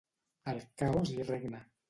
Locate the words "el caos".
0.53-1.13